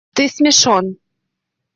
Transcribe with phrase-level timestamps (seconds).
[0.15, 0.85] Ты смешон.